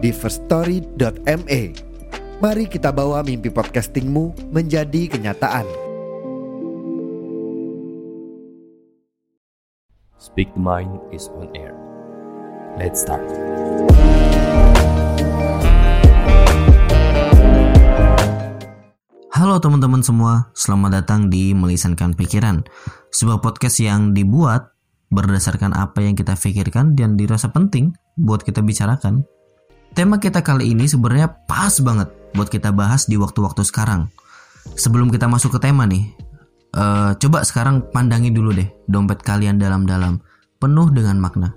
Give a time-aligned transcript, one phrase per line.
[0.00, 1.62] di firststory.me.
[2.40, 5.68] Mari kita bawa mimpi podcastingmu menjadi kenyataan.
[10.16, 11.76] Speak the Mind is on air.
[12.80, 13.24] Let's start.
[19.36, 22.60] Halo teman-teman semua, selamat datang di Melisankan Pikiran
[23.08, 24.76] Sebuah podcast yang dibuat
[25.10, 29.24] berdasarkan apa yang kita pikirkan dan dirasa penting buat kita bicarakan
[29.90, 34.06] Tema kita kali ini sebenarnya pas banget buat kita bahas di waktu-waktu sekarang
[34.78, 36.14] Sebelum kita masuk ke tema nih
[36.78, 40.22] uh, Coba sekarang pandangi dulu deh dompet kalian dalam-dalam
[40.62, 41.50] Penuh dengan makna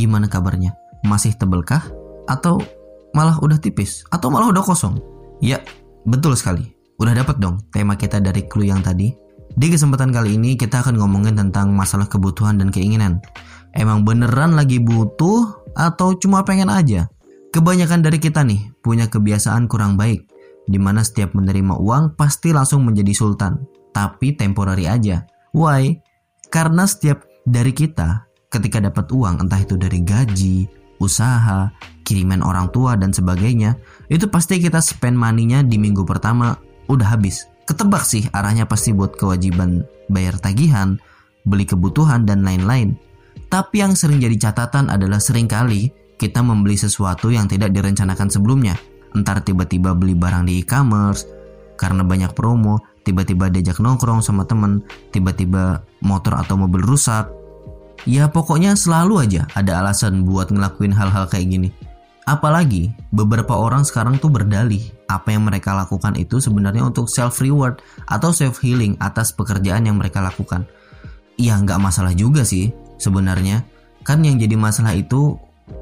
[0.00, 0.72] Gimana kabarnya?
[1.04, 1.84] Masih tebelkah?
[2.24, 2.64] Atau
[3.12, 4.08] malah udah tipis?
[4.08, 4.96] Atau malah udah kosong?
[5.44, 5.60] Ya,
[6.08, 9.12] betul sekali Udah dapat dong tema kita dari clue yang tadi?
[9.54, 13.22] Di kesempatan kali ini kita akan ngomongin tentang masalah kebutuhan dan keinginan.
[13.70, 17.06] Emang beneran lagi butuh atau cuma pengen aja?
[17.54, 20.26] Kebanyakan dari kita nih punya kebiasaan kurang baik,
[20.66, 23.62] di mana setiap menerima uang pasti langsung menjadi sultan,
[23.94, 25.22] tapi temporary aja.
[25.54, 25.94] Why?
[26.50, 30.66] Karena setiap dari kita ketika dapat uang entah itu dari gaji,
[30.98, 31.70] usaha,
[32.02, 33.78] kiriman orang tua dan sebagainya,
[34.10, 36.58] itu pasti kita spend money-nya di minggu pertama
[36.90, 37.46] udah habis.
[37.70, 40.98] Ketebak sih arahnya pasti buat kewajiban bayar tagihan,
[41.46, 42.98] beli kebutuhan, dan lain-lain.
[43.46, 45.94] Tapi yang sering jadi catatan adalah sering kali
[46.24, 48.80] kita membeli sesuatu yang tidak direncanakan sebelumnya.
[49.12, 51.28] Entar tiba-tiba beli barang di e-commerce,
[51.76, 54.80] karena banyak promo, tiba-tiba diajak nongkrong sama temen,
[55.12, 57.28] tiba-tiba motor atau mobil rusak.
[58.08, 61.68] Ya pokoknya selalu aja ada alasan buat ngelakuin hal-hal kayak gini.
[62.24, 64.80] Apalagi beberapa orang sekarang tuh berdalih
[65.12, 70.00] apa yang mereka lakukan itu sebenarnya untuk self reward atau self healing atas pekerjaan yang
[70.00, 70.64] mereka lakukan.
[71.36, 73.68] Ya nggak masalah juga sih sebenarnya.
[74.08, 75.36] Kan yang jadi masalah itu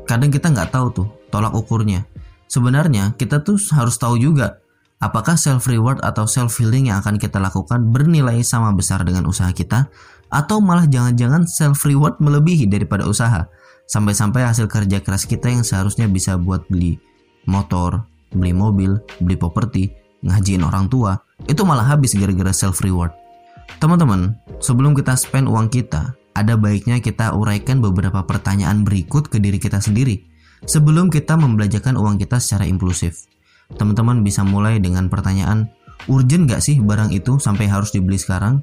[0.08, 2.04] kadang kita nggak tahu tuh tolak ukurnya.
[2.48, 4.60] Sebenarnya kita tuh harus tahu juga
[5.00, 9.48] apakah self reward atau self healing yang akan kita lakukan bernilai sama besar dengan usaha
[9.50, 9.88] kita
[10.28, 13.48] atau malah jangan-jangan self reward melebihi daripada usaha
[13.92, 16.96] Sampai-sampai hasil kerja keras kita yang seharusnya bisa buat beli
[17.44, 19.92] motor, beli mobil, beli properti,
[20.22, 21.18] ngajiin orang tua,
[21.50, 23.12] itu malah habis gara-gara self reward.
[23.82, 29.60] Teman-teman, sebelum kita spend uang kita, ada baiknya kita uraikan beberapa pertanyaan berikut ke diri
[29.60, 30.24] kita sendiri
[30.64, 33.28] sebelum kita membelanjakan uang kita secara impulsif.
[33.72, 35.68] Teman-teman bisa mulai dengan pertanyaan,
[36.06, 38.60] urgent gak sih barang itu sampai harus dibeli sekarang?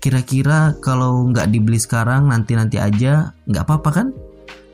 [0.00, 4.08] Kira-kira kalau nggak dibeli sekarang nanti-nanti aja nggak apa-apa kan?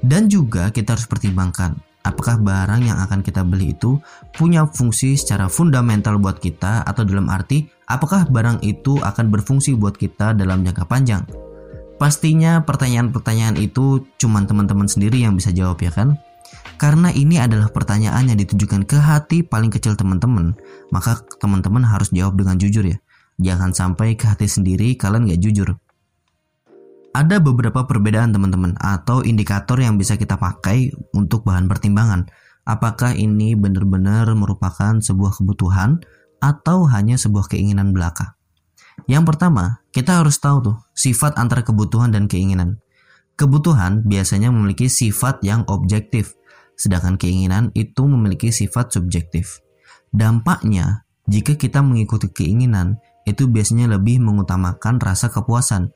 [0.02, 1.74] Dan juga kita harus pertimbangkan
[2.06, 3.98] apakah barang yang akan kita beli itu
[4.38, 9.98] punya fungsi secara fundamental buat kita atau dalam arti apakah barang itu akan berfungsi buat
[9.98, 11.26] kita dalam jangka panjang.
[11.96, 16.20] Pastinya pertanyaan-pertanyaan itu cuma teman-teman sendiri yang bisa jawab ya kan?
[16.76, 20.52] Karena ini adalah pertanyaan yang ditujukan ke hati paling kecil teman-teman,
[20.92, 23.00] maka teman-teman harus jawab dengan jujur ya.
[23.40, 25.68] Jangan sampai ke hati sendiri kalian gak jujur.
[27.16, 32.28] Ada beberapa perbedaan teman-teman atau indikator yang bisa kita pakai untuk bahan pertimbangan.
[32.68, 36.04] Apakah ini benar-benar merupakan sebuah kebutuhan
[36.44, 38.35] atau hanya sebuah keinginan belaka?
[39.04, 42.80] Yang pertama, kita harus tahu tuh sifat antara kebutuhan dan keinginan.
[43.36, 46.32] Kebutuhan biasanya memiliki sifat yang objektif,
[46.80, 49.60] sedangkan keinginan itu memiliki sifat subjektif.
[50.08, 52.96] Dampaknya, jika kita mengikuti keinginan,
[53.28, 55.92] itu biasanya lebih mengutamakan rasa kepuasan,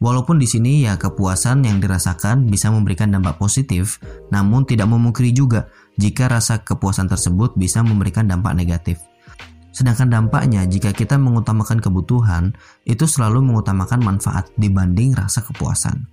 [0.00, 4.00] Walaupun di sini ya kepuasan yang dirasakan bisa memberikan dampak positif,
[4.32, 5.68] namun tidak memungkiri juga
[6.00, 8.96] jika rasa kepuasan tersebut bisa memberikan dampak negatif.
[9.80, 12.52] Sedangkan dampaknya jika kita mengutamakan kebutuhan,
[12.84, 16.04] itu selalu mengutamakan manfaat dibanding rasa kepuasan.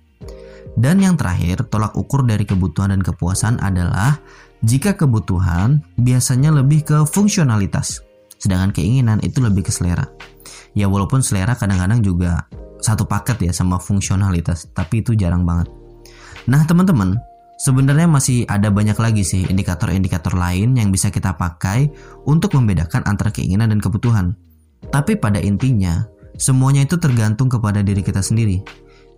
[0.72, 4.16] Dan yang terakhir, tolak ukur dari kebutuhan dan kepuasan adalah
[4.64, 8.00] jika kebutuhan biasanya lebih ke fungsionalitas,
[8.40, 10.08] sedangkan keinginan itu lebih ke selera.
[10.72, 12.48] Ya walaupun selera kadang-kadang juga
[12.80, 15.68] satu paket ya sama fungsionalitas, tapi itu jarang banget.
[16.48, 17.20] Nah, teman-teman,
[17.58, 21.90] sebenarnya masih ada banyak lagi sih indikator-indikator lain yang bisa kita pakai
[22.24, 24.38] untuk membedakan antara keinginan dan kebutuhan.
[24.88, 26.06] Tapi pada intinya,
[26.38, 28.62] semuanya itu tergantung kepada diri kita sendiri.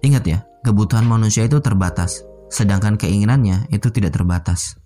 [0.01, 4.81] Ingat ya, kebutuhan manusia itu terbatas, sedangkan keinginannya itu tidak terbatas.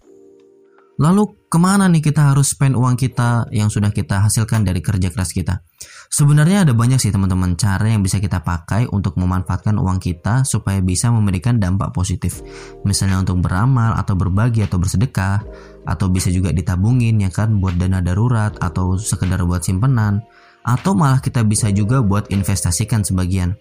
[0.99, 5.11] Lalu ke mana nih kita harus spend uang kita yang sudah kita hasilkan dari kerja
[5.11, 5.63] keras kita?
[6.09, 10.79] Sebenarnya ada banyak sih teman-teman cara yang bisa kita pakai untuk memanfaatkan uang kita supaya
[10.79, 12.41] bisa memberikan dampak positif.
[12.87, 15.43] Misalnya untuk beramal atau berbagi atau bersedekah
[15.85, 20.25] atau bisa juga ditabungin ya kan buat dana darurat atau sekedar buat simpenan
[20.65, 23.53] atau malah kita bisa juga buat investasikan sebagian.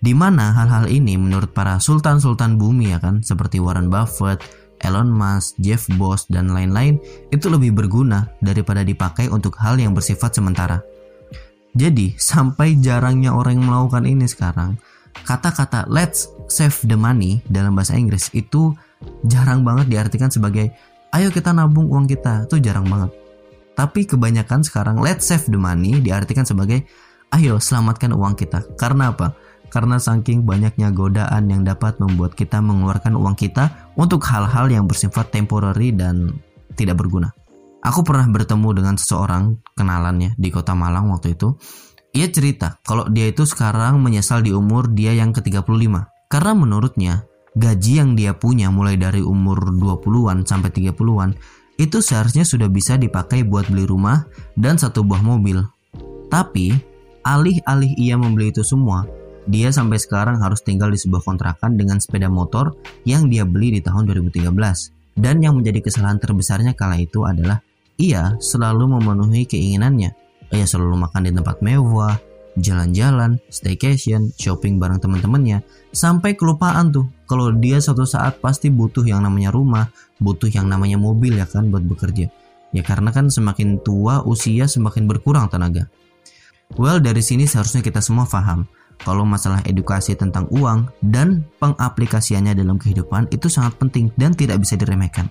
[0.00, 4.40] Di mana hal-hal ini menurut para sultan-sultan bumi ya kan seperti Warren Buffett,
[4.80, 7.00] Elon Musk, Jeff Bezos, dan lain-lain
[7.32, 10.80] itu lebih berguna daripada dipakai untuk hal yang bersifat sementara.
[11.76, 14.80] Jadi, sampai jarangnya orang yang melakukan ini sekarang,
[15.28, 18.72] kata-kata let's save the money dalam bahasa Inggris itu
[19.28, 20.72] jarang banget diartikan sebagai
[21.12, 23.12] ayo kita nabung uang kita, itu jarang banget.
[23.76, 26.88] Tapi kebanyakan sekarang let's save the money diartikan sebagai
[27.36, 28.64] ayo selamatkan uang kita.
[28.80, 29.36] Karena apa?
[29.76, 35.28] karena saking banyaknya godaan yang dapat membuat kita mengeluarkan uang kita untuk hal-hal yang bersifat
[35.28, 36.32] temporary dan
[36.80, 37.35] tidak berguna.
[37.86, 41.54] Aku pernah bertemu dengan seseorang kenalannya di kota Malang waktu itu.
[42.18, 45.94] Ia cerita kalau dia itu sekarang menyesal di umur dia yang ke-35.
[46.26, 47.22] Karena menurutnya,
[47.54, 51.38] gaji yang dia punya mulai dari umur 20-an sampai 30-an
[51.78, 54.26] itu seharusnya sudah bisa dipakai buat beli rumah
[54.58, 55.62] dan satu buah mobil.
[56.26, 56.74] Tapi,
[57.22, 59.06] alih-alih ia membeli itu semua,
[59.46, 62.74] dia sampai sekarang harus tinggal di sebuah kontrakan dengan sepeda motor
[63.06, 64.50] yang dia beli di tahun 2013.
[65.16, 67.62] Dan yang menjadi kesalahan terbesarnya kala itu adalah
[67.96, 70.12] ia selalu memenuhi keinginannya.
[70.52, 72.16] Ia selalu makan di tempat mewah,
[72.56, 75.60] jalan-jalan, staycation, shopping bareng teman-temannya,
[75.92, 80.96] sampai kelupaan tuh kalau dia suatu saat pasti butuh yang namanya rumah, butuh yang namanya
[80.96, 82.28] mobil ya kan buat bekerja.
[82.74, 85.88] Ya karena kan semakin tua usia semakin berkurang tenaga.
[86.74, 88.66] Well dari sini seharusnya kita semua paham
[89.00, 94.74] kalau masalah edukasi tentang uang dan pengaplikasiannya dalam kehidupan itu sangat penting dan tidak bisa
[94.74, 95.30] diremehkan.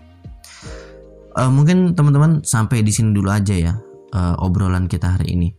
[1.35, 3.73] Uh, mungkin teman-teman sampai di sini dulu aja ya
[4.15, 5.49] uh, obrolan kita hari ini.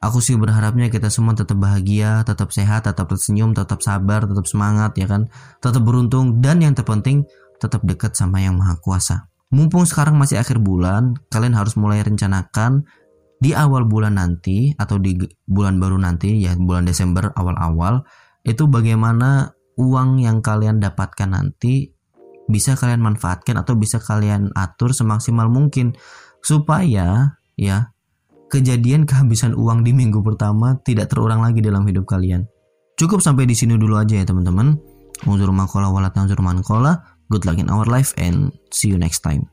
[0.00, 4.96] Aku sih berharapnya kita semua tetap bahagia, tetap sehat, tetap tersenyum, tetap sabar, tetap semangat
[4.96, 5.28] ya kan,
[5.60, 7.28] tetap beruntung dan yang terpenting
[7.60, 9.28] tetap dekat sama yang maha kuasa.
[9.52, 12.88] Mumpung sekarang masih akhir bulan, kalian harus mulai rencanakan
[13.40, 18.04] di awal bulan nanti atau di bulan baru nanti ya bulan Desember awal-awal
[18.44, 21.92] itu bagaimana uang yang kalian dapatkan nanti
[22.50, 25.94] bisa kalian manfaatkan atau bisa kalian atur semaksimal mungkin
[26.42, 27.94] supaya ya
[28.50, 32.50] kejadian kehabisan uang di minggu pertama tidak terulang lagi dalam hidup kalian.
[32.98, 34.76] Cukup sampai di sini dulu aja ya teman-teman.
[35.24, 37.00] Unzur makola walat unzur mankola.
[37.30, 39.46] Good luck in our life and see you next time.